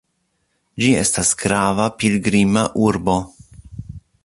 Ĝi 0.83 0.89
estas 1.01 1.29
grava 1.43 1.85
pilgrima 2.01 2.65
urbo. 2.89 3.21